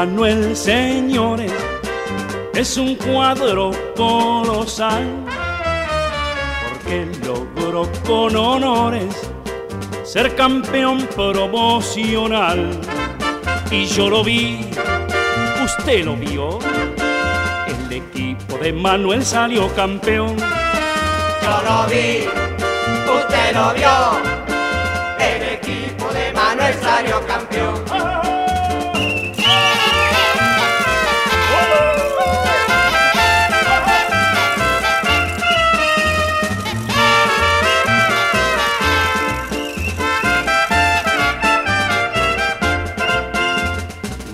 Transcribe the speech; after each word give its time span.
Manuel, 0.00 0.56
señores, 0.56 1.52
es 2.54 2.78
un 2.78 2.94
cuadro 2.94 3.70
colosal, 3.94 5.06
porque 6.64 7.06
logró 7.22 7.86
con 8.06 8.34
honores 8.34 9.14
ser 10.02 10.34
campeón 10.36 11.06
promocional. 11.14 12.80
Y 13.70 13.84
yo 13.88 14.08
lo 14.08 14.24
vi, 14.24 14.70
usted 15.62 16.06
lo 16.06 16.16
vio, 16.16 16.58
el 17.68 17.92
equipo 17.92 18.56
de 18.56 18.72
Manuel 18.72 19.22
salió 19.22 19.68
campeón. 19.74 20.34
Yo 20.38 21.62
lo 21.62 21.86
vi, 21.90 22.26
usted 23.20 23.54
lo 23.54 23.74
vio. 23.74 23.90
El 25.18 25.42
equipo 25.42 26.10
de 26.14 26.32
Manuel 26.32 26.74
salió 26.80 27.20
campeón. 27.26 28.29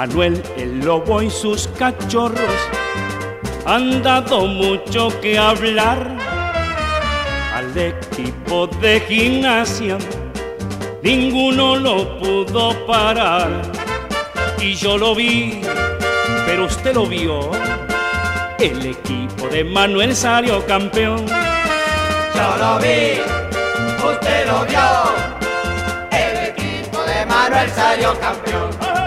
Manuel 0.00 0.42
el 0.56 0.80
lobo 0.80 1.20
y 1.20 1.28
sus 1.28 1.68
cachorros 1.78 2.54
han 3.66 4.02
dado 4.02 4.46
mucho 4.46 5.10
que 5.20 5.38
hablar 5.38 6.16
al 7.54 7.76
equipo 7.76 8.66
de 8.80 9.00
gimnasia. 9.00 9.98
Ninguno 11.02 11.76
lo 11.76 12.18
pudo 12.18 12.74
parar 12.86 13.60
y 14.58 14.72
yo 14.72 14.96
lo 14.96 15.14
vi, 15.14 15.60
pero 16.46 16.64
usted 16.64 16.94
lo 16.94 17.04
vio. 17.04 17.50
El 18.58 18.86
equipo 18.86 19.48
de 19.48 19.64
Manuel 19.64 20.16
salió 20.16 20.64
campeón. 20.64 21.26
Yo 21.26 22.56
lo 22.56 22.78
vi, 22.78 23.20
usted 24.02 24.46
lo 24.46 24.64
vio. 24.64 24.88
El 26.10 26.48
equipo 26.48 27.02
de 27.02 27.26
Manuel 27.26 27.70
salió 27.70 28.18
campeón. 28.18 28.99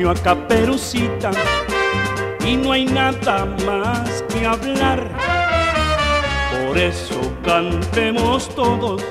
Comió 0.00 0.10
a 0.12 0.14
Caperucita 0.14 1.30
y 2.46 2.56
no 2.56 2.72
hay 2.72 2.86
nada 2.86 3.44
más 3.66 4.24
que 4.32 4.46
hablar. 4.46 5.10
Por 6.66 6.78
eso 6.78 7.20
cantemos 7.44 8.48
todos 8.54 9.04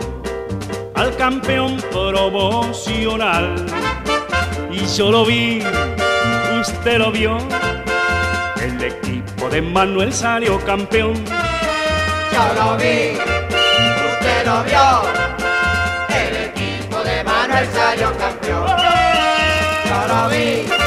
al 0.95 1.16
campeón 1.16 1.77
promocional. 1.91 3.55
Y 4.72 4.83
yo 4.97 5.11
lo 5.11 5.25
vi, 5.25 5.61
usted 6.59 6.97
lo 6.97 7.11
vio, 7.11 7.38
el 8.59 8.83
equipo 8.83 9.47
de 9.50 9.61
Manuel 9.61 10.11
salió 10.11 10.59
campeón. 10.66 11.13
Yo 12.33 12.63
lo 12.63 12.77
vi, 12.77 13.16
usted 14.11 14.45
lo 14.45 14.63
vio. 14.63 15.03
El 16.09 16.35
equipo 16.47 17.03
de 17.03 17.23
Manuel 17.23 17.67
salió 17.71 18.11
campeón. 18.17 18.66
Yo 19.89 20.07
lo 20.07 20.29
vi, 20.29 20.78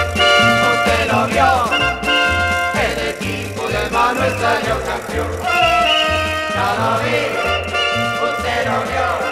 salió 4.30 4.74
campeón. 4.84 5.30
Yo 6.54 6.66
lo 6.78 6.98
vi, 7.02 7.18
usted 8.30 8.66
lo 8.66 8.82
vio. 8.82 9.31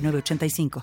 906985. 0.00 0.70